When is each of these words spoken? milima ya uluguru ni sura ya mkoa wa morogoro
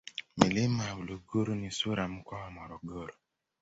milima 0.37 0.81
ya 0.85 0.95
uluguru 0.95 1.55
ni 1.55 1.71
sura 1.71 2.03
ya 2.03 2.09
mkoa 2.09 2.39
wa 2.41 2.51
morogoro 2.51 3.13